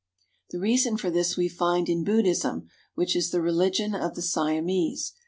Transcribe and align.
The 0.49 0.59
reason 0.59 0.97
for 0.97 1.11
this 1.11 1.37
we 1.37 1.47
find 1.47 1.87
in 1.87 2.03
Buddhism, 2.03 2.67
which 2.95 3.15
is 3.15 3.29
the 3.29 3.39
religion 3.39 3.93
of 3.93 4.15
the 4.15 4.23
Siamese. 4.23 5.13